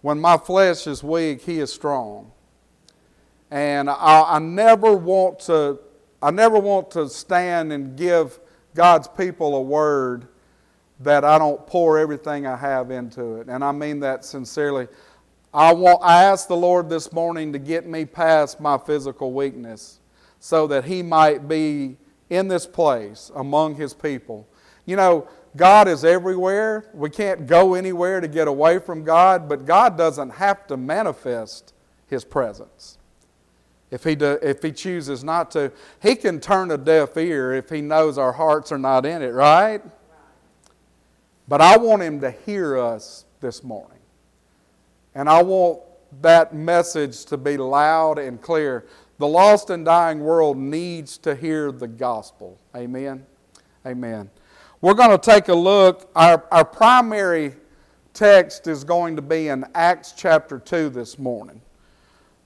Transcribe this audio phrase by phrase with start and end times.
[0.00, 2.32] When my flesh is weak, He is strong.
[3.50, 5.78] And I, I never want to,
[6.22, 8.38] I never want to stand and give
[8.74, 10.28] God's people a word
[11.00, 13.48] that I don't pour everything I have into it.
[13.48, 14.88] And I mean that sincerely.
[15.54, 20.00] I, want, I asked the Lord this morning to get me past my physical weakness
[20.40, 21.96] so that He might be
[22.30, 24.46] in this place among His people.
[24.84, 26.90] You know, God is everywhere.
[26.92, 31.72] We can't go anywhere to get away from God, but God doesn't have to manifest
[32.06, 32.98] His presence.
[33.90, 37.70] If he, do, if he chooses not to, he can turn a deaf ear if
[37.70, 39.82] he knows our hearts are not in it, right?
[41.46, 43.98] But I want him to hear us this morning.
[45.14, 45.80] And I want
[46.20, 48.84] that message to be loud and clear.
[49.16, 52.58] The lost and dying world needs to hear the gospel.
[52.76, 53.24] Amen.
[53.86, 54.30] Amen.
[54.80, 56.08] We're going to take a look.
[56.14, 57.56] Our, our primary
[58.14, 61.60] text is going to be in Acts chapter 2 this morning.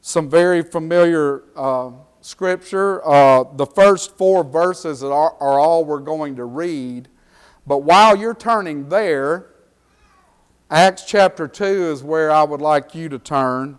[0.01, 1.91] Some very familiar uh,
[2.23, 3.07] scripture.
[3.07, 7.09] Uh, the first four verses are, are all we're going to read.
[7.67, 9.49] But while you're turning there,
[10.71, 13.77] Acts chapter 2 is where I would like you to turn.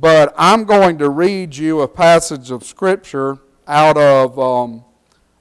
[0.00, 3.36] But I'm going to read you a passage of scripture
[3.68, 4.82] out of um,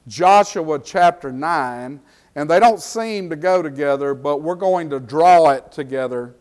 [0.05, 2.02] Joshua chapter 9
[2.35, 6.35] and they don't seem to go together, but we're going to draw it together,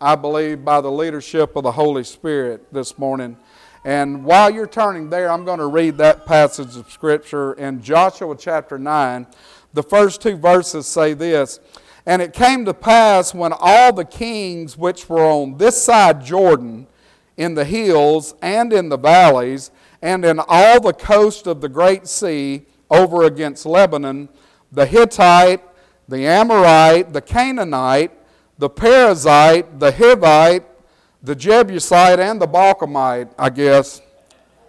[0.00, 3.36] I believe, by the leadership of the Holy Spirit this morning.
[3.84, 8.36] And while you're turning there, I'm going to read that passage of Scripture in Joshua
[8.36, 9.26] chapter 9.
[9.74, 11.60] The first two verses say this
[12.04, 16.88] And it came to pass when all the kings which were on this side Jordan,
[17.36, 19.70] in the hills and in the valleys,
[20.02, 24.28] and in all the coast of the great sea, over against Lebanon,
[24.76, 25.62] the Hittite,
[26.06, 28.12] the Amorite, the Canaanite,
[28.58, 30.64] the Perizzite, the Hivite,
[31.22, 34.02] the Jebusite, and the Balkamite, I guess.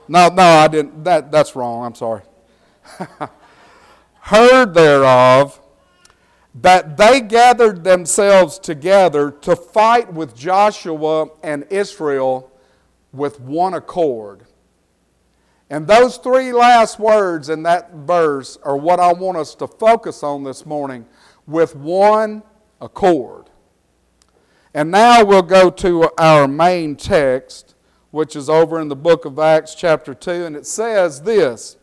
[0.08, 1.04] No, no, I didn't.
[1.04, 1.86] That, that's wrong.
[1.86, 2.22] I'm sorry.
[4.22, 5.60] Heard thereof
[6.56, 12.50] that they gathered themselves together to fight with Joshua and Israel
[13.12, 14.46] with one accord.
[15.70, 20.24] And those three last words in that verse are what I want us to focus
[20.24, 21.06] on this morning
[21.46, 22.44] with one
[22.80, 23.50] accord.
[24.74, 27.76] And now we'll go to our main text,
[28.12, 31.76] which is over in the book of Acts, chapter 2, and it says this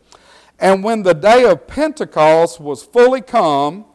[0.59, 3.85] And when the day of Pentecost was fully come,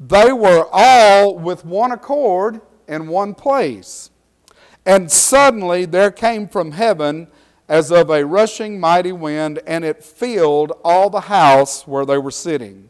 [0.00, 4.10] they were all with one accord in one place.
[4.84, 7.28] And suddenly there came from heaven
[7.68, 12.30] as of a rushing mighty wind, and it filled all the house where they were
[12.30, 12.88] sitting.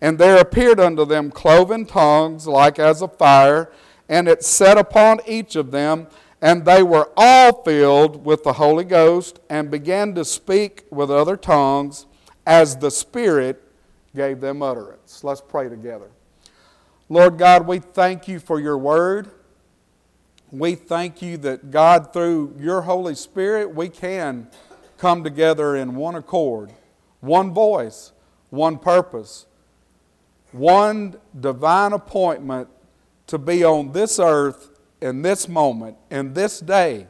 [0.00, 3.72] And there appeared unto them cloven tongues like as of fire,
[4.08, 6.06] and it set upon each of them,
[6.40, 11.36] and they were all filled with the Holy Ghost, and began to speak with other
[11.36, 12.06] tongues
[12.46, 13.62] as the Spirit
[14.14, 15.24] gave them utterance.
[15.24, 16.10] Let's pray together.
[17.08, 19.30] Lord God, we thank you for your word
[20.50, 24.48] we thank you that God, through your Holy Spirit, we can
[24.96, 26.72] come together in one accord,
[27.20, 28.12] one voice,
[28.50, 29.46] one purpose,
[30.52, 32.68] one divine appointment
[33.26, 34.70] to be on this earth
[35.00, 37.06] in this moment, in this day.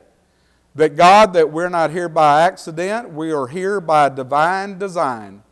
[0.75, 5.43] That God, that we're not here by accident, we are here by divine design.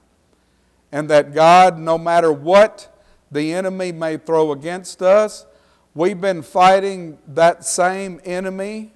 [0.93, 2.93] And that God, no matter what
[3.31, 5.47] the enemy may throw against us,
[5.97, 8.93] We've been fighting that same enemy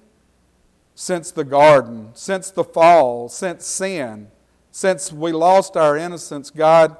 [0.93, 4.27] since the garden, since the fall, since sin,
[4.69, 6.95] since we lost our innocence, God.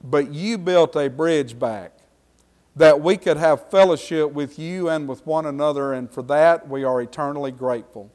[0.00, 1.90] But you built a bridge back
[2.76, 6.84] that we could have fellowship with you and with one another, and for that we
[6.84, 8.12] are eternally grateful.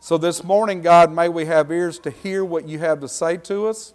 [0.00, 3.36] So this morning, God, may we have ears to hear what you have to say
[3.36, 3.92] to us.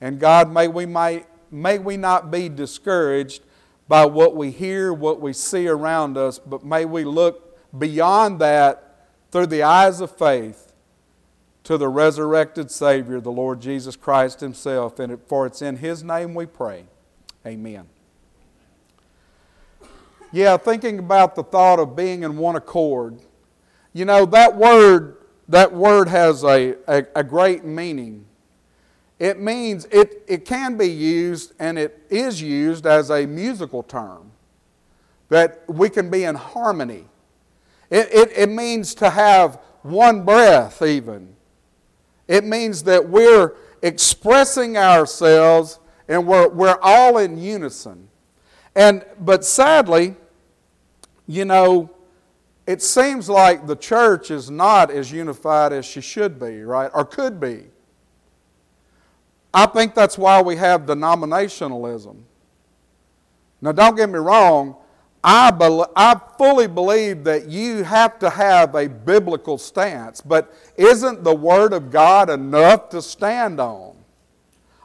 [0.00, 3.42] And God, may we, may, may we not be discouraged
[3.88, 9.06] by what we hear, what we see around us, but may we look beyond that
[9.30, 10.72] through the eyes of faith
[11.64, 14.98] to the resurrected Savior, the Lord Jesus Christ Himself.
[14.98, 16.84] And for it's in His name we pray.
[17.46, 17.86] Amen.
[20.30, 23.18] Yeah, thinking about the thought of being in one accord.
[23.94, 25.16] You know, that word,
[25.48, 28.26] that word has a, a, a great meaning.
[29.18, 34.30] It means it, it can be used and it is used as a musical term,
[35.28, 37.06] that we can be in harmony.
[37.90, 41.34] It, it, it means to have one breath, even.
[42.28, 48.08] It means that we're expressing ourselves and we're, we're all in unison.
[48.74, 50.14] And, but sadly,
[51.26, 51.90] you know,
[52.66, 56.90] it seems like the church is not as unified as she should be, right?
[56.94, 57.64] Or could be.
[59.58, 62.16] I think that's why we have denominationalism.
[63.60, 64.76] Now, don't get me wrong,
[65.24, 71.24] I, be, I fully believe that you have to have a biblical stance, but isn't
[71.24, 73.96] the Word of God enough to stand on?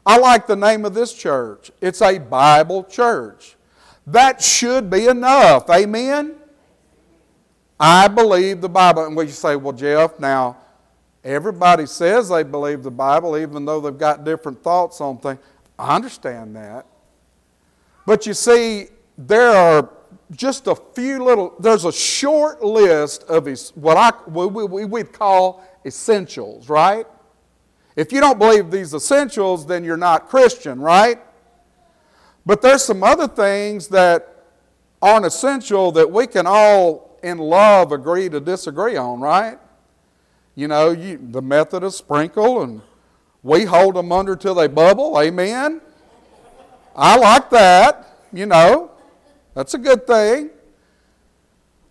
[0.07, 1.69] I like the name of this church.
[1.79, 3.55] It's a Bible church.
[4.07, 5.69] That should be enough.
[5.69, 6.33] Amen?
[7.79, 9.05] I believe the Bible.
[9.05, 10.57] And we say, well, Jeff, now,
[11.23, 15.39] everybody says they believe the Bible, even though they've got different thoughts on things.
[15.77, 16.85] I understand that.
[18.05, 18.87] But you see,
[19.17, 19.89] there are
[20.31, 26.69] just a few little, there's a short list of what I, we, we'd call essentials,
[26.69, 27.05] right?
[27.95, 31.19] If you don't believe these essentials, then you're not Christian, right?
[32.45, 34.45] But there's some other things that
[35.01, 39.59] aren't essential that we can all, in love, agree to disagree on, right?
[40.55, 42.81] You know, you, the Methodist sprinkle, and
[43.41, 45.81] we hold them under till they bubble, amen?
[46.95, 48.91] I like that, you know.
[49.55, 50.51] That's a good thing.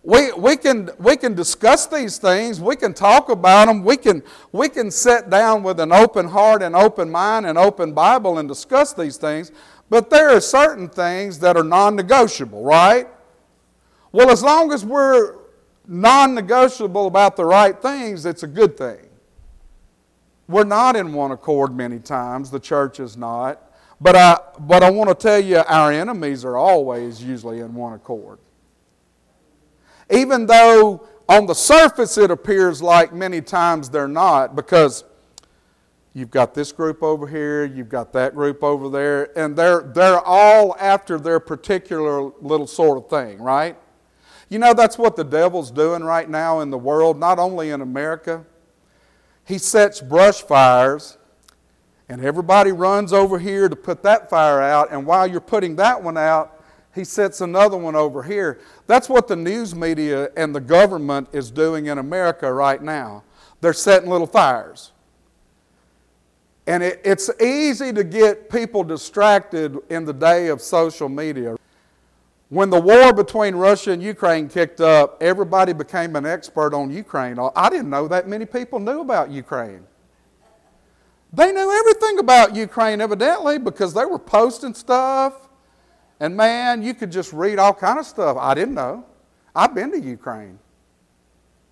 [0.05, 2.61] We, we, can, we can discuss these things.
[2.61, 3.85] We can talk about them.
[3.85, 7.93] We can, we can sit down with an open heart and open mind and open
[7.93, 9.53] Bible and discuss these things.
[9.91, 13.07] But there are certain things that are non negotiable, right?
[14.11, 15.42] Well, as long as we're
[15.87, 19.09] non negotiable about the right things, it's a good thing.
[20.49, 23.73] We're not in one accord many times, the church is not.
[24.01, 27.93] But I, but I want to tell you, our enemies are always usually in one
[27.93, 28.41] accord.
[30.11, 35.05] Even though on the surface it appears like many times they're not, because
[36.15, 40.21] you've got this group over here, you've got that group over there, and they're, they're
[40.21, 43.77] all after their particular little sort of thing, right?
[44.53, 47.81] You know, that's what the devil's doing right now in the world, not only in
[47.81, 48.45] America.
[49.47, 51.17] He sets brush fires
[52.11, 56.03] and everybody runs over here to put that fire out, and while you're putting that
[56.03, 56.63] one out,
[56.95, 58.61] he sets another one over here.
[58.87, 63.25] That's what the news media and the government is doing in America right now.
[63.63, 64.93] They're setting little fires.
[66.67, 71.57] And it, it's easy to get people distracted in the day of social media.
[72.53, 77.39] When the war between Russia and Ukraine kicked up, everybody became an expert on Ukraine.
[77.57, 79.87] I didn't know that many people knew about Ukraine.
[81.33, 85.49] They knew everything about Ukraine, evidently, because they were posting stuff.
[86.21, 88.37] And man, you could just read all kind of stuff.
[88.37, 89.07] I didn't know.
[89.57, 90.59] I've been to Ukraine.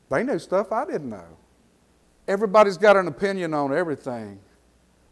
[0.09, 1.37] They knew stuff I didn't know.
[2.27, 4.41] Everybody's got an opinion on everything.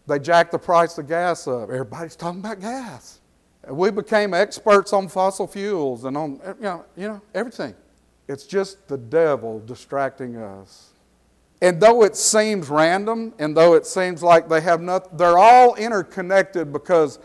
[0.06, 1.65] They jacked the price of gas up.
[1.65, 3.18] Everybody's talking about gas.
[3.69, 7.75] We became experts on fossil fuels and on you know, you know everything.
[8.29, 10.91] It's just the devil distracting us.
[11.61, 15.75] And though it seems random, and though it seems like they have nothing, they're all
[15.75, 17.19] interconnected because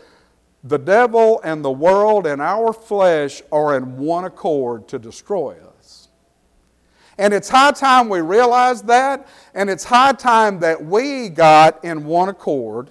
[0.64, 6.08] the devil and the world and our flesh are in one accord to destroy us.
[7.16, 12.04] And it's high time we realize that, and it's high time that we got in
[12.04, 12.90] one accord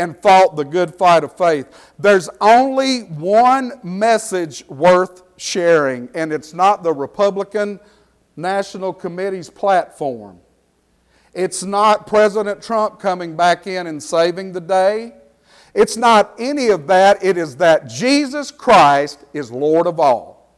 [0.00, 1.92] and fought the good fight of faith.
[1.98, 7.78] There's only one message worth sharing, and it's not the Republican
[8.34, 10.40] National Committee's platform.
[11.34, 15.12] It's not President Trump coming back in and saving the day.
[15.74, 17.22] It's not any of that.
[17.22, 20.50] It is that Jesus Christ is Lord of all.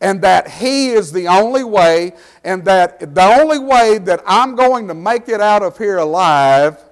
[0.00, 2.14] And that He is the only way,
[2.44, 6.82] and that the only way that I'm going to make it out of here alive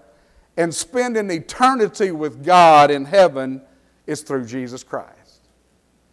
[0.56, 3.62] and spend an eternity with God in heaven
[4.06, 5.40] is through Jesus Christ.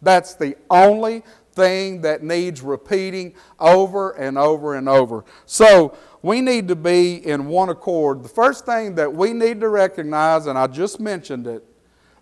[0.00, 1.22] That's the only
[1.52, 5.24] thing that needs repeating over and over and over.
[5.46, 8.22] So we need to be in one accord.
[8.22, 11.64] The first thing that we need to recognize, and I just mentioned it,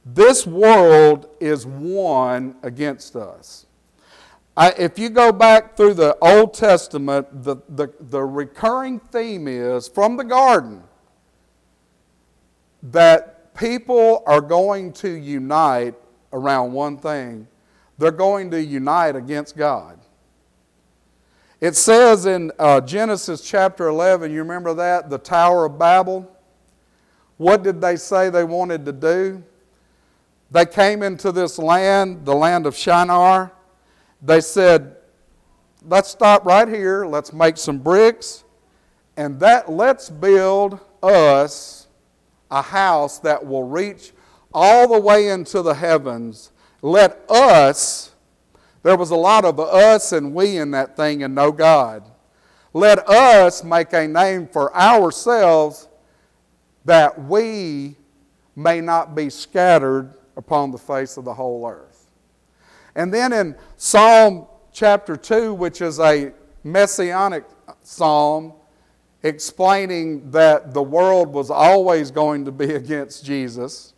[0.05, 3.67] this world is one against us.
[4.57, 9.89] I, if you go back through the Old Testament, the, the, the recurring theme is
[9.89, 10.83] from the garden
[12.83, 15.95] that people are going to unite
[16.33, 17.47] around one thing
[18.01, 19.99] they're going to unite against God.
[21.61, 25.11] It says in uh, Genesis chapter 11, you remember that?
[25.11, 26.35] The Tower of Babel.
[27.37, 29.45] What did they say they wanted to do?
[30.51, 33.53] They came into this land, the land of Shinar.
[34.23, 34.97] They said,
[35.87, 38.45] let's stop right here, let's make some bricks,
[39.19, 41.80] and that let's build us
[42.51, 44.13] a house that will reach
[44.53, 46.51] all the way into the heavens
[46.83, 48.13] let us
[48.83, 52.03] There was a lot of us and we in that thing and no God.
[52.73, 55.89] Let us make a name for ourselves
[56.87, 57.97] that we
[58.57, 62.07] may not be scattered upon the face of the whole earth.
[62.95, 66.33] And then in Psalm chapter 2, which is a
[66.65, 67.45] messianic
[67.83, 68.55] psalm
[69.23, 73.95] explaining that the world was always going to be against Jesus.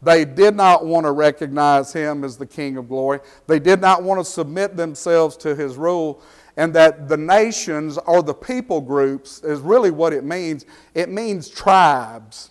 [0.00, 3.20] They did not want to recognize him as the King of glory.
[3.46, 6.22] They did not want to submit themselves to his rule.
[6.56, 10.66] And that the nations or the people groups is really what it means.
[10.94, 12.50] It means tribes.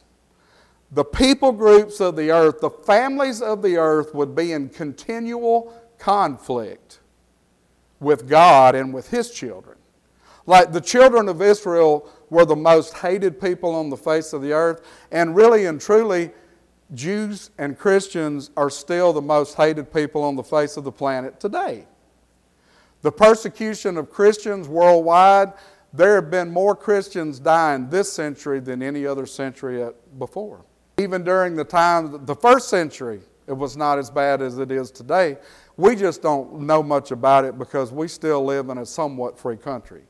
[0.91, 5.73] The people groups of the earth, the families of the earth would be in continual
[5.97, 6.99] conflict
[7.99, 9.77] with God and with his children.
[10.47, 14.53] Like the children of Israel were the most hated people on the face of the
[14.53, 16.31] earth, and really and truly,
[16.93, 21.41] Jews and Christians are still the most hated people on the face of the planet
[21.41, 21.85] today.
[23.01, 25.51] The persecution of Christians worldwide,
[25.91, 29.85] there have been more Christians dying this century than any other century
[30.17, 30.63] before.
[30.97, 34.91] Even during the time, the first century, it was not as bad as it is
[34.91, 35.37] today.
[35.75, 39.57] We just don't know much about it because we still live in a somewhat free
[39.57, 40.03] country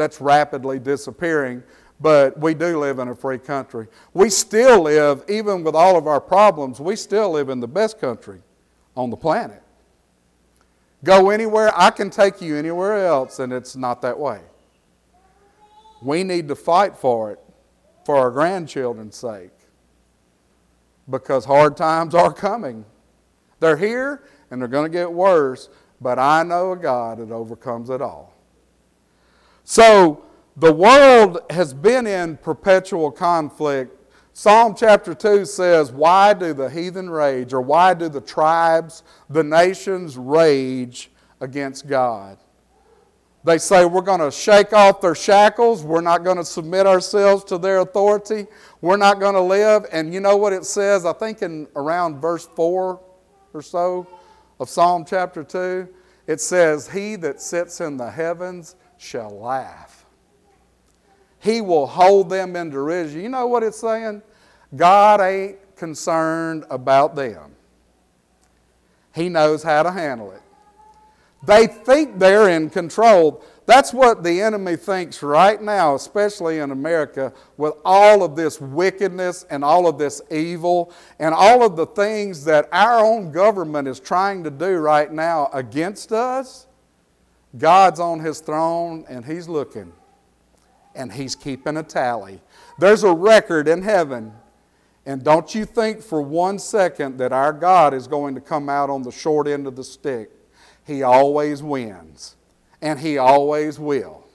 [0.00, 1.62] that's rapidly disappearing,
[2.00, 3.86] but we do live in a free country.
[4.14, 8.00] We still live, even with all of our problems, we still live in the best
[8.00, 8.40] country
[8.96, 9.62] on the planet.
[11.04, 14.40] Go anywhere, I can take you anywhere else, and it's not that way.
[16.02, 17.38] We need to fight for it
[18.06, 19.50] for our grandchildren's sake
[21.10, 22.86] because hard times are coming.
[23.58, 25.68] They're here and they're going to get worse,
[26.00, 28.34] but I know a God that overcomes it all.
[29.70, 30.24] So
[30.56, 33.96] the world has been in perpetual conflict.
[34.32, 39.44] Psalm chapter 2 says, Why do the heathen rage, or why do the tribes, the
[39.44, 42.38] nations rage against God?
[43.44, 45.84] They say we're going to shake off their shackles.
[45.84, 48.48] We're not going to submit ourselves to their authority.
[48.80, 49.86] We're not going to live.
[49.92, 51.06] And you know what it says?
[51.06, 53.00] I think in around verse 4
[53.54, 54.08] or so
[54.58, 55.88] of Psalm chapter 2,
[56.26, 60.04] it says, He that sits in the heavens shall laugh.
[61.38, 63.22] He will hold them in derision.
[63.22, 64.22] You know what it's saying?
[64.76, 67.56] God ain't concerned about them.
[69.14, 70.42] He knows how to handle it.
[71.42, 73.42] They think they're in control.
[73.64, 79.46] That's what the enemy thinks right now, especially in America, with all of this wickedness
[79.48, 83.98] and all of this evil and all of the things that our own government is
[83.98, 86.66] trying to do right now against us.
[87.56, 89.92] God's on his throne and he's looking
[90.94, 92.40] and he's keeping a tally.
[92.78, 94.32] There's a record in heaven.
[95.06, 98.90] And don't you think for one second that our God is going to come out
[98.90, 100.30] on the short end of the stick.
[100.86, 102.36] He always wins,
[102.82, 104.26] and He always will.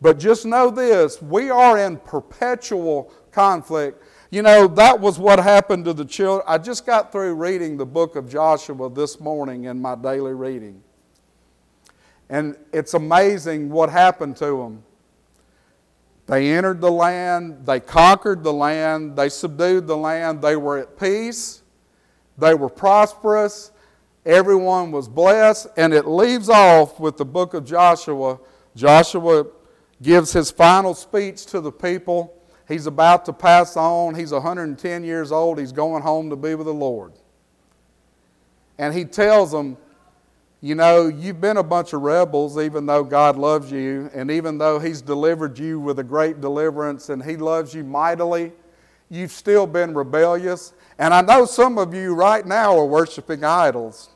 [0.00, 4.02] But just know this we are in perpetual conflict.
[4.30, 6.44] You know, that was what happened to the children.
[6.48, 10.82] I just got through reading the book of Joshua this morning in my daily reading.
[12.32, 14.82] And it's amazing what happened to them.
[16.24, 20.98] They entered the land, they conquered the land, they subdued the land, they were at
[20.98, 21.62] peace,
[22.38, 23.70] they were prosperous,
[24.24, 28.38] everyone was blessed, and it leaves off with the book of Joshua.
[28.74, 29.44] Joshua
[30.00, 32.34] gives his final speech to the people.
[32.66, 34.14] He's about to pass on.
[34.14, 35.58] He's 110 years old.
[35.58, 37.12] He's going home to be with the Lord.
[38.78, 39.76] And he tells them,
[40.64, 44.58] you know, you've been a bunch of rebels, even though God loves you, and even
[44.58, 48.52] though He's delivered you with a great deliverance and He loves you mightily,
[49.10, 50.72] you've still been rebellious.
[51.00, 54.10] And I know some of you right now are worshiping idols.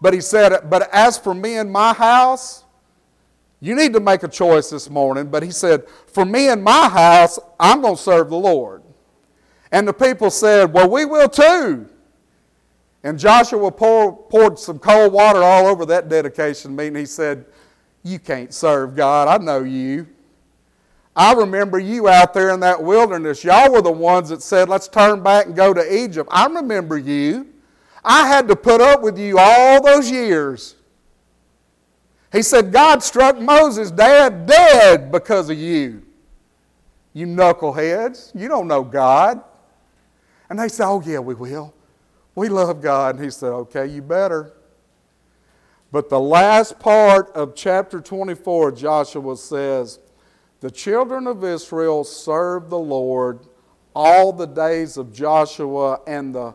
[0.00, 2.62] But He said, But as for me and my house,
[3.58, 5.26] you need to make a choice this morning.
[5.26, 8.84] But He said, For me and my house, I'm going to serve the Lord.
[9.72, 11.89] And the people said, Well, we will too.
[13.02, 16.96] And Joshua pour, poured some cold water all over that dedication meeting.
[16.96, 17.46] He said,
[18.02, 19.28] You can't serve God.
[19.28, 20.06] I know you.
[21.16, 23.42] I remember you out there in that wilderness.
[23.42, 26.28] Y'all were the ones that said, Let's turn back and go to Egypt.
[26.30, 27.46] I remember you.
[28.04, 30.76] I had to put up with you all those years.
[32.32, 36.02] He said, God struck Moses' dad dead because of you.
[37.12, 38.32] You knuckleheads.
[38.34, 39.42] You don't know God.
[40.48, 41.74] And they said, Oh, yeah, we will.
[42.34, 43.16] We love God.
[43.16, 44.52] And he said, Okay, you better.
[45.92, 49.98] But the last part of chapter 24, Joshua says,
[50.60, 53.40] The children of Israel served the Lord
[53.94, 56.54] all the days of Joshua and the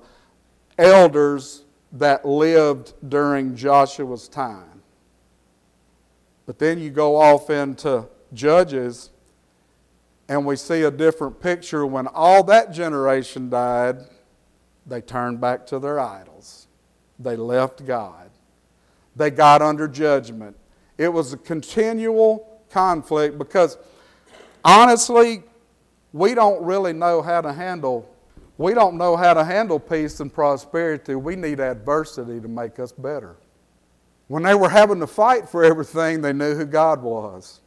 [0.78, 4.82] elders that lived during Joshua's time.
[6.46, 9.10] But then you go off into Judges,
[10.28, 11.86] and we see a different picture.
[11.86, 13.98] When all that generation died,
[14.86, 16.68] they turned back to their idols.
[17.20, 18.30] They left God.
[19.16, 20.58] They got under judgment.
[20.98, 23.78] It was a continual conflict because
[24.64, 25.44] honestly,
[26.14, 28.10] we don't really know how to handle
[28.58, 31.16] we don't know how to handle peace and prosperity.
[31.16, 33.36] We need adversity to make us better.
[34.28, 37.60] When they were having to fight for everything, they knew who God was.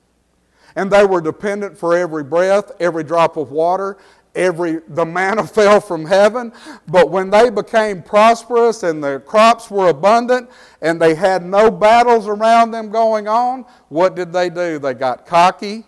[0.77, 3.99] And they were dependent for every breath, every drop of water,
[4.35, 6.53] every the manna fell from heaven.
[6.87, 10.51] But when they became prosperous and the crops were abundant
[10.83, 14.79] and they had no battles around them going on what did they do?
[14.79, 15.85] They got cocky.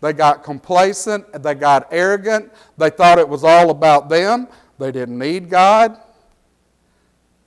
[0.00, 1.42] They got complacent.
[1.42, 2.52] They got arrogant.
[2.76, 4.48] They thought it was all about them.
[4.78, 5.98] They didn't need god.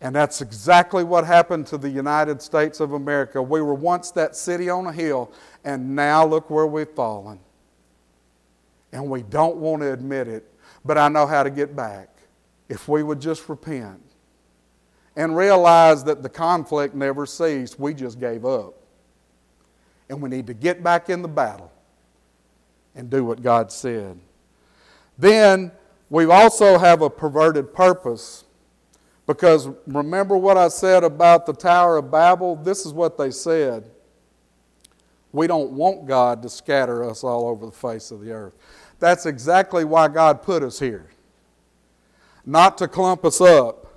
[0.01, 3.41] And that's exactly what happened to the United States of America.
[3.41, 5.31] We were once that city on a hill,
[5.63, 7.39] and now look where we've fallen
[8.91, 10.51] and we don't want to admit it,
[10.83, 12.10] but I know how to get back.
[12.69, 14.01] If we would just repent
[15.15, 18.75] and realize that the conflict never ceased, we just gave up.
[20.10, 21.71] And we need to get back in the battle
[22.95, 24.19] and do what God said.
[25.17, 25.71] Then
[26.10, 28.43] we also have a perverted purpose.
[29.27, 32.57] Because remember what I said about the Tower of Babel?
[32.57, 33.89] This is what they said.
[35.31, 38.55] We don't want God to scatter us all over the face of the earth.
[39.01, 41.10] That's exactly why God put us here.
[42.46, 43.88] Not to clump us up,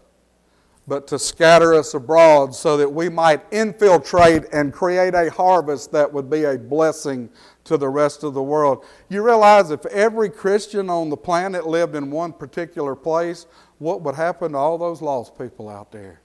[0.88, 6.10] but to scatter us abroad so that we might infiltrate and create a harvest that
[6.10, 7.28] would be a blessing
[7.64, 8.84] to the rest of the world.
[9.10, 13.46] You realize if every Christian on the planet lived in one particular place,
[13.78, 16.22] what would happen to all those lost people out there?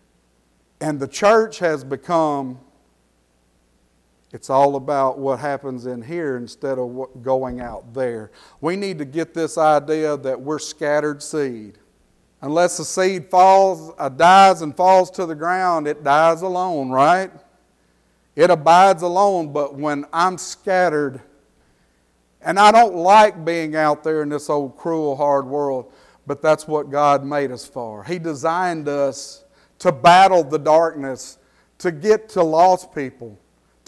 [0.79, 2.59] And the church has become
[4.31, 8.31] it's all about what happens in here instead of what going out there.
[8.62, 11.80] We need to get this idea that we're scattered seed.
[12.41, 17.32] Unless the seed falls, uh, dies and falls to the ground, it dies alone, right?
[18.36, 21.21] It abides alone, but when I'm scattered,
[22.41, 25.91] and I don't like being out there in this old cruel, hard world,
[26.27, 28.04] but that's what God made us for.
[28.04, 29.43] He designed us
[29.80, 31.39] to battle the darkness,
[31.80, 33.38] to get to lost people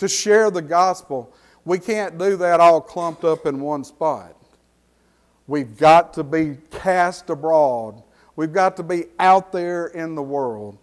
[0.02, 1.32] to share the gospel.
[1.64, 4.36] We can't do that all clumped up in one spot.
[5.46, 8.02] We've got to be cast abroad.
[8.36, 10.80] We've got to be out there in the world.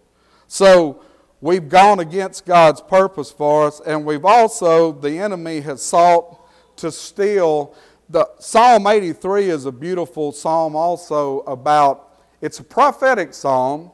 [0.47, 1.03] So
[1.41, 6.39] we've gone against God's purpose for us, and we've also, the enemy has sought
[6.77, 7.75] to steal.
[8.07, 13.91] The Psalm 83 is a beautiful psalm also about, it's a prophetic psalm.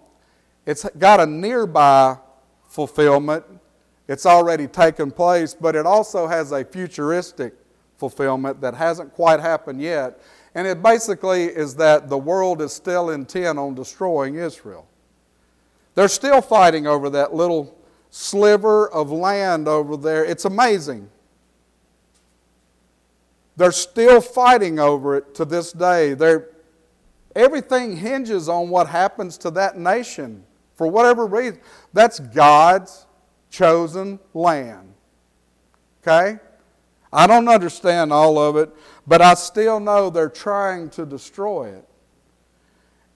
[0.68, 2.18] It's got a nearby
[2.68, 3.44] fulfillment
[4.08, 7.54] it's already taken place, but it also has a futuristic
[7.98, 10.22] fulfillment that hasn't quite happened yet.
[10.54, 14.88] And it basically is that the world is still intent on destroying Israel.
[15.96, 17.76] They're still fighting over that little
[18.12, 20.24] sliver of land over there.
[20.24, 21.10] It's amazing.
[23.58, 26.14] They're still fighting over it to this day.
[26.14, 26.50] They're,
[27.36, 30.44] everything hinges on what happens to that nation.
[30.76, 31.60] For whatever reason,
[31.94, 33.06] that's God's
[33.56, 34.94] chosen land.
[36.02, 36.40] Okay?
[37.12, 38.70] I don't understand all of it,
[39.08, 41.88] but I still know they're trying to destroy it.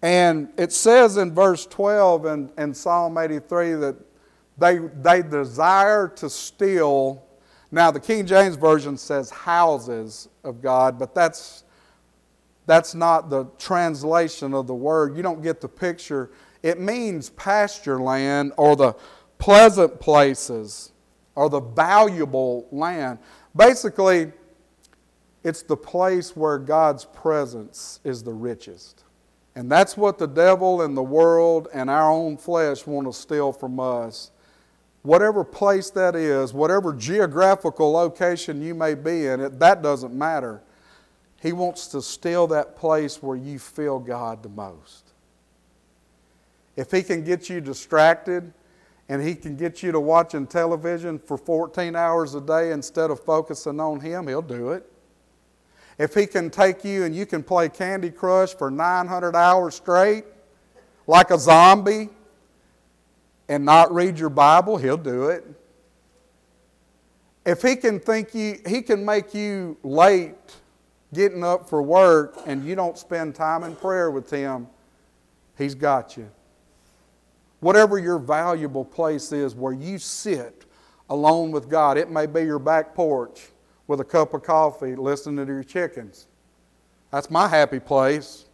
[0.01, 3.97] And it says in verse 12 in, in Psalm 83 that
[4.57, 7.21] they, they desire to steal.
[7.69, 11.65] Now, the King James Version says houses of God, but that's,
[12.65, 15.17] that's not the translation of the word.
[15.17, 16.31] You don't get the picture.
[16.63, 18.95] It means pasture land or the
[19.39, 20.91] pleasant places
[21.33, 23.17] or the valuable land.
[23.55, 24.31] Basically,
[25.43, 29.03] it's the place where God's presence is the richest.
[29.55, 33.51] And that's what the devil and the world and our own flesh want to steal
[33.51, 34.31] from us.
[35.01, 40.61] Whatever place that is, whatever geographical location you may be in, it, that doesn't matter.
[41.41, 45.13] He wants to steal that place where you feel God the most.
[46.75, 48.53] If he can get you distracted,
[49.09, 53.19] and he can get you to watching television for 14 hours a day instead of
[53.19, 54.89] focusing on him, he'll do it.
[55.97, 60.25] If he can take you and you can play Candy Crush for 900 hours straight,
[61.07, 62.09] like a zombie,
[63.49, 65.43] and not read your Bible, he'll do it.
[67.45, 70.35] If he can think you, he can make you late
[71.11, 74.67] getting up for work and you don't spend time in prayer with him,
[75.57, 76.29] he's got you.
[77.59, 80.65] Whatever your valuable place is where you sit
[81.09, 83.49] alone with God, it may be your back porch
[83.87, 86.27] with a cup of coffee listening to your chickens.
[87.11, 88.45] That's my happy place.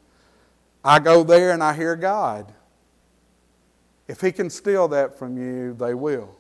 [0.84, 2.54] I go there and I hear God.
[4.08, 6.36] If He can steal that from you, they will.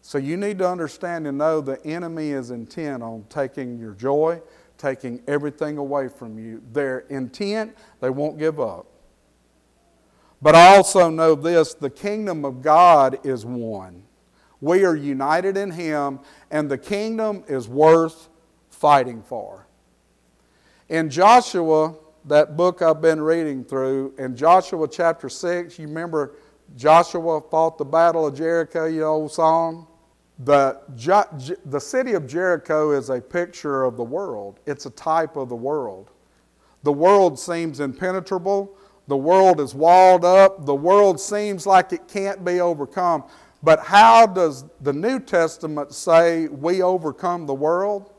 [0.00, 4.40] So you need to understand and know the enemy is intent on taking your joy,
[4.78, 6.62] taking everything away from you.
[6.72, 8.86] Their intent, they won't give up.
[10.42, 14.02] But also know this the kingdom of God is one.
[14.60, 16.20] We are united in Him,
[16.50, 18.28] and the kingdom is worth
[18.70, 19.66] fighting for.
[20.88, 21.94] In Joshua,
[22.26, 26.34] that book I've been reading through, in Joshua chapter 6, you remember
[26.76, 29.86] Joshua fought the battle of Jericho, you old song?
[30.40, 30.80] The,
[31.64, 35.56] the city of Jericho is a picture of the world, it's a type of the
[35.56, 36.10] world.
[36.82, 38.76] The world seems impenetrable,
[39.08, 43.24] the world is walled up, the world seems like it can't be overcome.
[43.62, 48.12] But how does the New Testament say we overcome the world?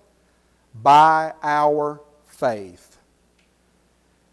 [0.81, 2.97] By our faith.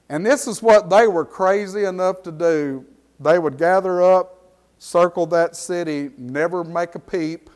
[0.08, 2.84] And this is what they were crazy enough to do.
[3.18, 7.48] They would gather up, circle that city, never make a peep.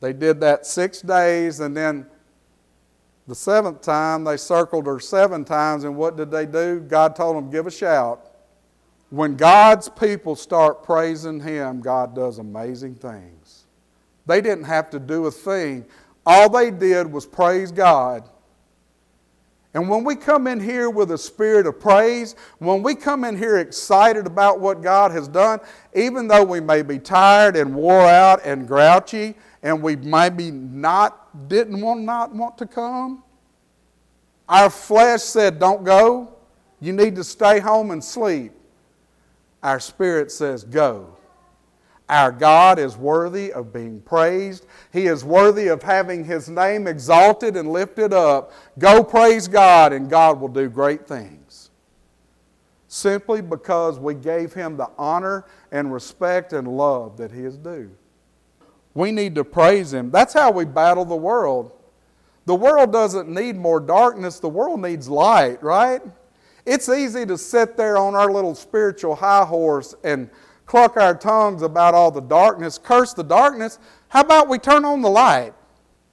[0.00, 2.06] They did that six days, and then
[3.30, 6.80] the seventh time they circled her seven times, and what did they do?
[6.80, 8.26] God told them, Give a shout.
[9.10, 13.66] When God's people start praising Him, God does amazing things.
[14.26, 15.86] They didn't have to do a thing,
[16.26, 18.28] all they did was praise God
[19.72, 23.36] and when we come in here with a spirit of praise, when we come in
[23.36, 25.60] here excited about what God has done,
[25.94, 30.50] even though we may be tired and wore out and grouchy, and we might maybe
[30.50, 33.22] not didn't want not want to come,
[34.48, 36.34] our flesh said, "Don't go.
[36.80, 38.52] You need to stay home and sleep."
[39.62, 41.16] Our spirit says, "Go."
[42.08, 44.66] Our God is worthy of being praised.
[44.92, 48.50] He is worthy of having His name exalted and lifted up.
[48.80, 51.70] Go praise God, and God will do great things.
[52.88, 57.92] Simply because we gave Him the honor and respect and love that He is due.
[59.00, 60.10] We need to praise Him.
[60.10, 61.72] That's how we battle the world.
[62.44, 66.02] The world doesn't need more darkness, the world needs light, right?
[66.66, 70.28] It's easy to sit there on our little spiritual high horse and
[70.66, 73.78] cluck our tongues about all the darkness, curse the darkness.
[74.08, 75.54] How about we turn on the light?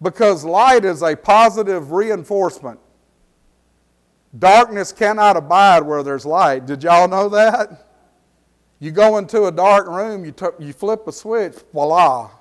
[0.02, 2.80] Because light is a positive reinforcement.
[4.40, 6.66] Darkness cannot abide where there's light.
[6.66, 7.86] Did y'all know that?
[8.80, 12.37] You go into a dark room, you, t- you flip a switch, voila.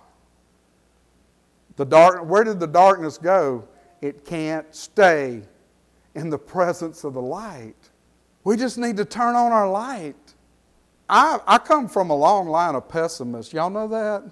[1.76, 3.68] The dark, where did the darkness go?
[4.00, 5.42] It can't stay
[6.14, 7.76] in the presence of the light.
[8.44, 10.16] We just need to turn on our light.
[11.08, 13.52] I, I come from a long line of pessimists.
[13.52, 14.24] Y'all know that?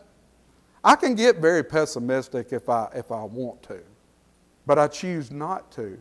[0.83, 3.81] I can get very pessimistic if I, if I want to,
[4.67, 5.99] but I choose not to.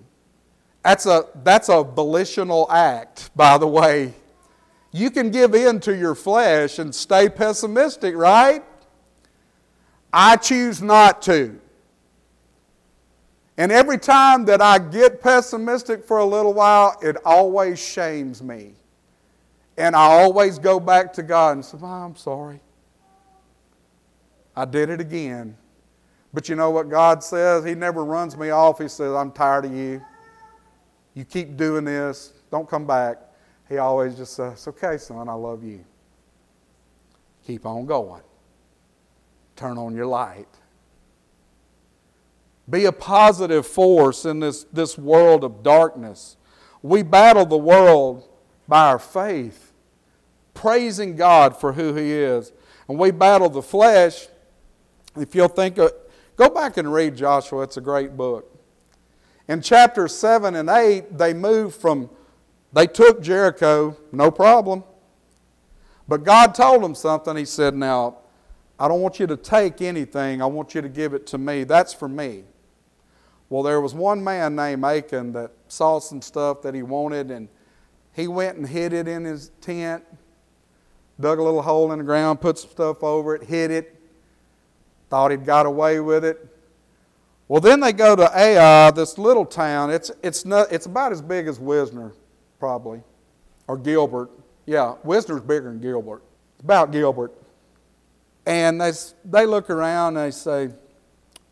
[0.83, 4.13] That's a, that's a volitional act, by the way.
[4.91, 8.63] You can give in to your flesh and stay pessimistic, right?
[10.13, 11.59] I choose not to.
[13.57, 18.73] And every time that I get pessimistic for a little while, it always shames me.
[19.77, 22.59] And I always go back to God and say, oh, I'm sorry.
[24.55, 25.57] I did it again.
[26.31, 27.63] But you know what God says?
[27.65, 28.79] He never runs me off.
[28.79, 30.01] He says, I'm tired of you.
[31.15, 32.33] You keep doing this.
[32.51, 33.17] Don't come back.
[33.69, 35.83] He always just says, okay, son, I love you.
[37.45, 38.21] Keep on going.
[39.55, 40.47] Turn on your light.
[42.69, 46.37] Be a positive force in this, this world of darkness.
[46.81, 48.27] We battle the world
[48.67, 49.73] by our faith,
[50.53, 52.53] praising God for who He is.
[52.87, 54.27] And we battle the flesh.
[55.17, 55.91] If you'll think of,
[56.35, 58.49] go back and read Joshua, it's a great book.
[59.47, 62.09] In chapter 7 and 8, they moved from,
[62.71, 64.83] they took Jericho, no problem.
[66.07, 67.35] But God told them something.
[67.35, 68.17] He said, Now,
[68.79, 71.63] I don't want you to take anything, I want you to give it to me.
[71.63, 72.43] That's for me.
[73.49, 77.47] Well, there was one man named Achan that saw some stuff that he wanted, and
[78.13, 80.03] he went and hid it in his tent,
[81.19, 83.95] dug a little hole in the ground, put some stuff over it, hid it,
[85.09, 86.49] thought he'd got away with it.
[87.47, 89.91] Well, then they go to Ai, this little town.
[89.91, 92.13] It's, it's, not, it's about as big as Wisner,
[92.57, 93.03] probably,
[93.67, 94.31] or Gilbert.
[94.65, 96.23] Yeah, Wisner's bigger than Gilbert.
[96.55, 97.33] It's about Gilbert.
[98.45, 98.91] And they,
[99.25, 100.69] they look around and they say,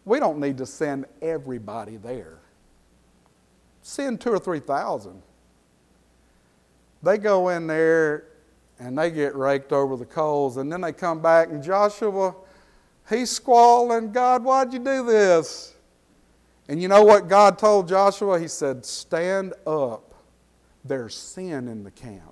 [0.05, 2.39] We don't need to send everybody there.
[3.81, 5.21] Send two or three thousand.
[7.03, 8.25] They go in there
[8.79, 10.57] and they get raked over the coals.
[10.57, 12.35] And then they come back, and Joshua,
[13.09, 15.75] he's squalling, God, why'd you do this?
[16.67, 18.39] And you know what God told Joshua?
[18.39, 20.13] He said, Stand up.
[20.83, 22.30] There's sin in the camp.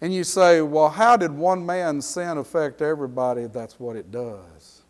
[0.00, 3.46] And you say, Well, how did one man's sin affect everybody?
[3.46, 4.82] That's what it does.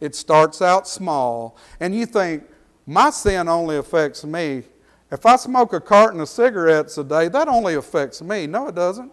[0.00, 2.44] It starts out small, and you think,
[2.86, 4.64] My sin only affects me.
[5.10, 8.46] If I smoke a carton of cigarettes a day, that only affects me.
[8.46, 9.10] No, it doesn't.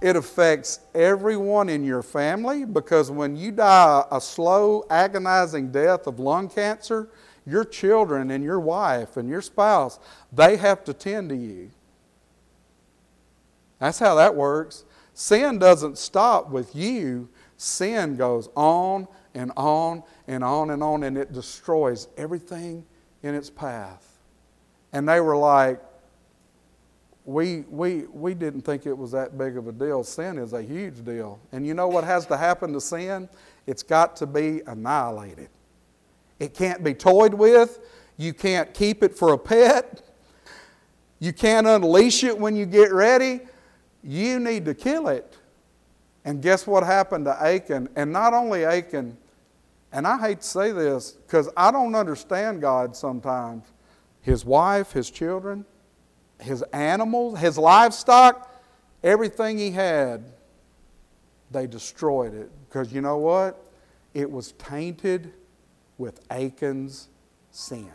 [0.00, 6.18] It affects everyone in your family because when you die a slow, agonizing death of
[6.18, 7.10] lung cancer,
[7.46, 9.98] your children and your wife and your spouse,
[10.32, 11.70] they have to tend to you.
[13.80, 14.84] That's how that works.
[15.14, 21.18] Sin doesn't stop with you, sin goes on and on and on and on, and
[21.18, 22.84] it destroys everything
[23.22, 24.06] in its path.
[24.92, 25.80] And they were like,
[27.24, 30.02] we, we, we didn't think it was that big of a deal.
[30.02, 31.38] Sin is a huge deal.
[31.52, 33.28] And you know what has to happen to sin?
[33.66, 35.48] It's got to be annihilated.
[36.38, 37.78] It can't be toyed with.
[38.16, 40.02] You can't keep it for a pet.
[41.18, 43.40] You can't unleash it when you get ready.
[44.02, 45.36] You need to kill it.
[46.24, 47.88] And guess what happened to Achan?
[47.96, 49.16] And not only Achan,
[49.92, 53.64] and I hate to say this because I don't understand God sometimes.
[54.20, 55.64] His wife, his children,
[56.38, 58.54] his animals, his livestock,
[59.02, 60.24] everything he had,
[61.50, 62.50] they destroyed it.
[62.68, 63.64] Because you know what?
[64.14, 65.32] It was tainted
[65.98, 67.08] with Achan's
[67.50, 67.90] sin.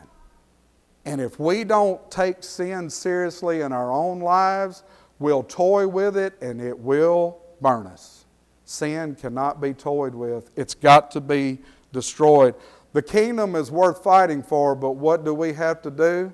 [1.06, 4.84] And if we don't take sin seriously in our own lives,
[5.20, 8.26] we'll toy with it and it will burn us.
[8.66, 11.60] Sin cannot be toyed with, it's got to be
[11.94, 12.56] destroyed.
[12.94, 16.34] The kingdom is worth fighting for, but what do we have to do?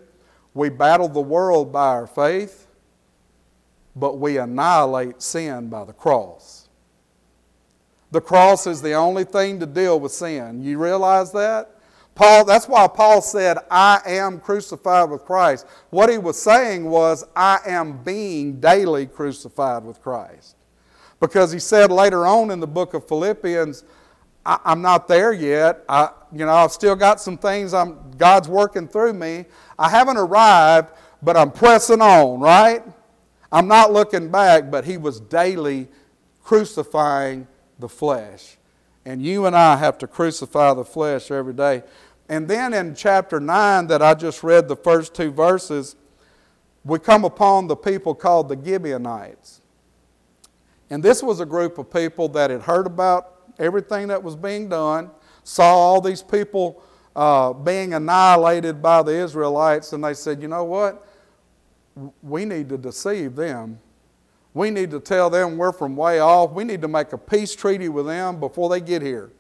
[0.54, 2.67] We battle the world by our faith,
[3.96, 6.70] but we annihilate sin by the cross.
[8.12, 10.62] The cross is the only thing to deal with sin.
[10.62, 11.81] You realize that?
[12.15, 15.65] Paul, that's why Paul said, I am crucified with Christ.
[15.89, 20.56] What he was saying was, I am being daily crucified with Christ.
[21.19, 23.84] Because he said later on in the book of Philippians,
[24.45, 25.84] I, am not there yet.
[25.88, 29.45] I, you know, I've still got some things I'm, God's working through me.
[29.78, 30.89] I haven't arrived,
[31.21, 32.84] but I'm pressing on, right?
[33.52, 35.88] I'm not looking back, but He was daily
[36.43, 37.47] crucifying
[37.80, 38.58] the flesh.
[39.06, 41.84] And you and I have to crucify the flesh every day.
[42.30, 45.96] And then in chapter 9, that I just read the first two verses,
[46.84, 49.62] we come upon the people called the Gibeonites.
[50.90, 54.70] And this was a group of people that had heard about everything that was being
[54.70, 55.10] done,
[55.44, 56.84] saw all these people
[57.16, 61.08] uh, being annihilated by the Israelites, and they said, you know what?
[62.22, 63.80] We need to deceive them.
[64.54, 66.52] We need to tell them we're from way off.
[66.52, 69.32] We need to make a peace treaty with them before they get here.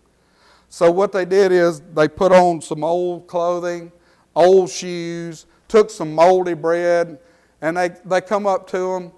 [0.69, 3.91] So, what they did is they put on some old clothing,
[4.35, 7.19] old shoes, took some moldy bread,
[7.61, 9.11] and they, they come up to them.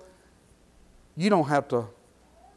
[1.15, 1.87] You don't have to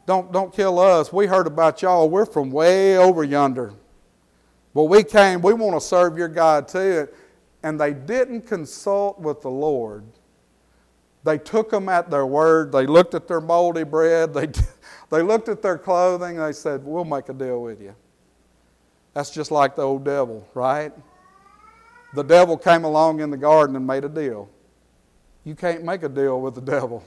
[0.07, 1.11] don't, don't kill us.
[1.11, 2.09] We heard about y'all.
[2.09, 3.73] We're from way over yonder.
[4.73, 7.09] Well, we came, we want to serve your God too.
[7.61, 10.05] And they didn't consult with the Lord.
[11.27, 12.71] They took them at their word.
[12.71, 14.33] They looked at their moldy bread.
[14.33, 14.47] They,
[15.09, 16.37] they looked at their clothing.
[16.37, 17.93] They said, We'll make a deal with you.
[19.13, 20.93] That's just like the old devil, right?
[22.13, 24.47] The devil came along in the garden and made a deal.
[25.43, 27.03] You can't make a deal with the devil.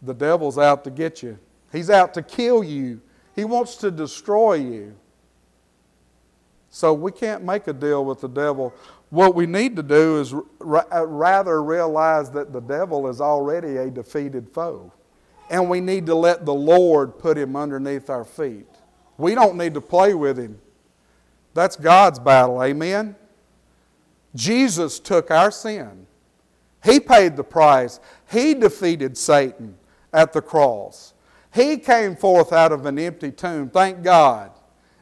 [0.00, 1.38] The devil's out to get you,
[1.70, 3.02] he's out to kill you,
[3.36, 4.96] he wants to destroy you.
[6.70, 8.72] So we can't make a deal with the devil.
[9.10, 13.90] What we need to do is uh, rather realize that the devil is already a
[13.90, 14.92] defeated foe.
[15.50, 18.66] And we need to let the Lord put him underneath our feet.
[19.16, 20.60] We don't need to play with him.
[21.54, 23.16] That's God's battle, amen?
[24.34, 26.06] Jesus took our sin.
[26.84, 27.98] He paid the price.
[28.30, 29.76] He defeated Satan
[30.12, 31.14] at the cross.
[31.52, 33.70] He came forth out of an empty tomb.
[33.70, 34.52] Thank God.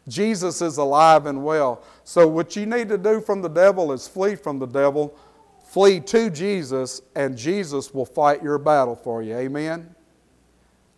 [0.08, 1.82] Jesus is alive and well.
[2.04, 5.16] So, what you need to do from the devil is flee from the devil,
[5.64, 9.36] flee to Jesus, and Jesus will fight your battle for you.
[9.36, 9.94] Amen?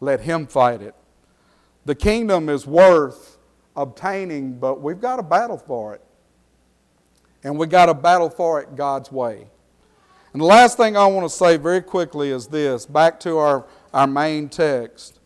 [0.01, 0.95] Let Him fight it.
[1.87, 3.39] The kingdom is worth
[3.75, 6.03] obtaining, but we've got to battle for it.
[7.43, 9.47] And we've got to battle for it God's way.
[10.33, 13.67] And the last thing I want to say very quickly is this back to our
[13.93, 15.18] our main text.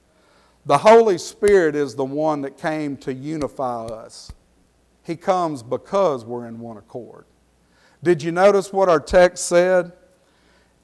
[0.64, 4.33] The Holy Spirit is the one that came to unify us.
[5.03, 7.25] He comes because we're in one accord.
[8.03, 9.92] Did you notice what our text said?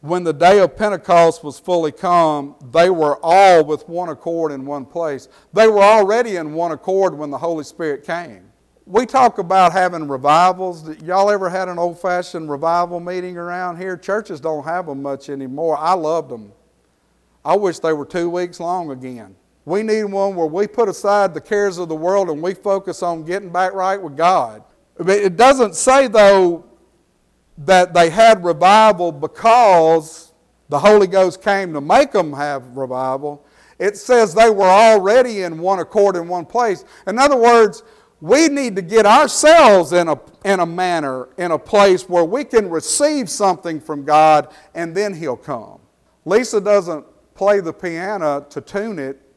[0.01, 4.64] when the day of Pentecost was fully come, they were all with one accord in
[4.64, 5.29] one place.
[5.53, 8.45] They were already in one accord when the Holy Spirit came.
[8.87, 10.99] We talk about having revivals.
[11.03, 13.97] Y'all ever had an old fashioned revival meeting around here?
[13.97, 15.77] Churches don't have them much anymore.
[15.79, 16.53] I loved them.
[17.45, 19.35] I wish they were two weeks long again.
[19.69, 23.03] We need one where we put aside the cares of the world and we focus
[23.03, 24.65] on getting back right with God.
[25.07, 26.65] It doesn't say, though,
[27.59, 30.33] that they had revival because
[30.71, 33.45] the Holy Ghost came to make them have revival.
[33.79, 36.87] It says they were already in one accord in one place.
[37.07, 37.83] In other words,
[38.23, 42.43] we need to get ourselves in a, in a manner, in a place where we
[42.43, 45.79] can receive something from God and then He'll come.
[46.25, 47.05] Lisa doesn't
[47.35, 49.28] play the piano to tune it,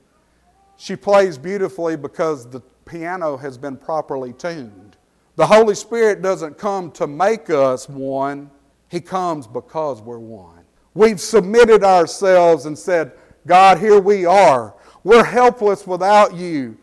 [0.81, 4.97] she plays beautifully because the piano has been properly tuned.
[5.35, 8.49] The Holy Spirit doesn't come to make us one,
[8.89, 10.63] He comes because we're one.
[10.95, 13.11] We've submitted ourselves and said,
[13.45, 14.73] God, here we are.
[15.03, 16.79] We're helpless without you.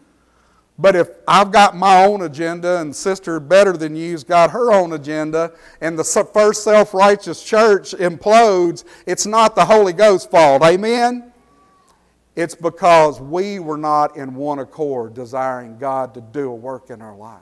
[0.78, 4.92] But if I've got my own agenda and Sister Better Than You's got her own
[4.92, 10.62] agenda and the first self righteous church implodes, it's not the Holy Ghost's fault.
[10.62, 11.27] Amen?
[12.38, 17.02] It's because we were not in one accord desiring God to do a work in
[17.02, 17.40] our life.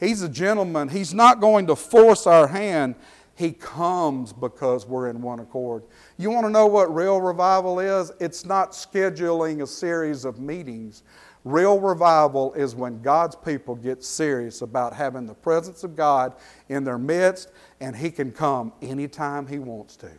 [0.00, 0.88] He's a gentleman.
[0.88, 2.96] He's not going to force our hand.
[3.36, 5.84] He comes because we're in one accord.
[6.16, 8.10] You want to know what real revival is?
[8.18, 11.04] It's not scheduling a series of meetings.
[11.44, 16.34] Real revival is when God's people get serious about having the presence of God
[16.68, 20.10] in their midst, and He can come anytime He wants to.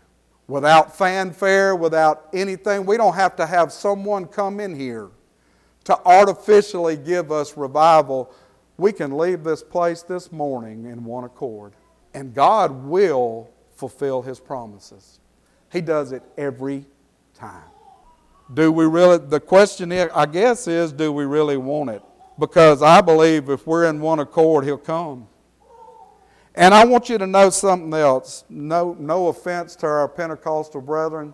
[0.49, 5.12] Without fanfare, without anything, we don't have to have someone come in here
[5.83, 8.33] to artificially give us revival
[8.79, 11.73] we can leave this place this morning in one accord.
[12.13, 15.19] And God will fulfill His promises.
[15.71, 16.85] He does it every
[17.35, 17.69] time.
[18.53, 22.01] Do we really, the question I guess is, do we really want it?
[22.39, 25.27] Because I believe if we're in one accord, He'll come.
[26.60, 28.43] And I want you to know something else.
[28.50, 31.34] No, no offense to our Pentecostal brethren.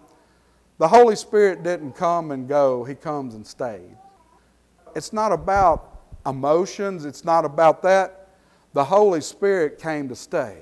[0.77, 3.97] The Holy Spirit didn't come and go, He comes and stayed.
[4.95, 7.05] It's not about emotions.
[7.05, 8.29] It's not about that.
[8.73, 10.59] The Holy Spirit came to stay.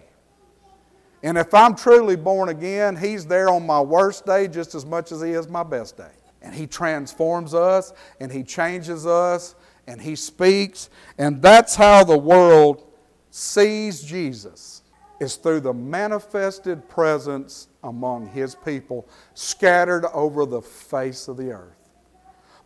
[1.24, 5.12] And if I'm truly born again, He's there on my worst day just as much
[5.12, 6.14] as He is my best day.
[6.42, 9.56] And He transforms us and He changes us
[9.88, 10.90] and He speaks.
[11.18, 12.93] And that's how the world
[13.36, 14.84] sees Jesus
[15.20, 21.90] is through the manifested presence among His people scattered over the face of the earth.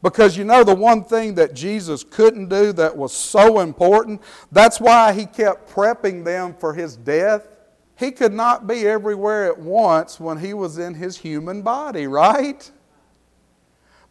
[0.04, 4.82] Because you know, the one thing that Jesus couldn't do that was so important, that's
[4.82, 7.48] why he kept prepping them for his death.
[7.96, 12.70] He could not be everywhere at once when he was in his human body, right?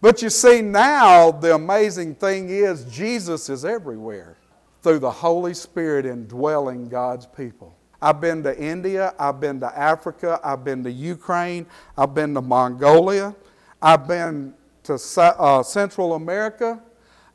[0.01, 4.39] But you see, now the amazing thing is Jesus is everywhere
[4.87, 7.77] through the Holy Spirit indwelling God's people.
[8.01, 11.67] I've been to India, I've been to Africa, I've been to Ukraine,
[11.99, 13.35] I've been to Mongolia,
[13.83, 16.81] I've been to uh, Central America.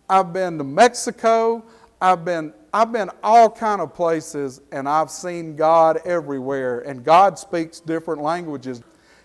[0.09, 1.65] I've been to Mexico.
[2.01, 6.79] I've been, I've been all kind of places, and I've seen God everywhere.
[6.79, 8.81] And God speaks different languages.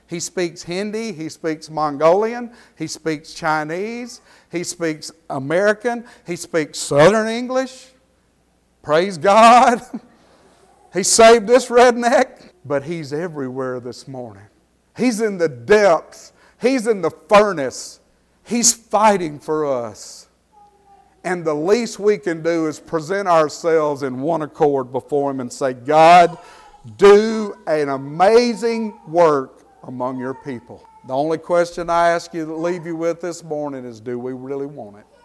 [0.09, 7.29] He speaks Hindi, he speaks Mongolian, he speaks Chinese, he speaks American, he speaks Southern
[7.29, 7.93] English.
[8.87, 9.83] Praise God.
[10.95, 14.47] he saved this redneck, but he's everywhere this morning.
[14.97, 18.01] He's in the depths, he's in the furnace
[18.47, 20.29] He's fighting for us.
[21.25, 25.53] And the least we can do is present ourselves in one accord before Him and
[25.53, 26.39] say, God,
[26.97, 30.87] do an amazing work among your people.
[31.09, 34.33] The only question I ask you to leave you with this morning is do we
[34.33, 35.07] really want it?